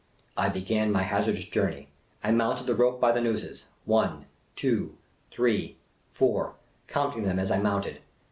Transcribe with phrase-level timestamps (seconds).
[0.35, 1.89] I began my hazardous journey;
[2.23, 3.65] I mounted the rope by the nooses—
[3.95, 4.97] one, two,
[5.29, 5.77] three,
[6.11, 6.55] four,
[6.87, 7.99] counting them as I mounted.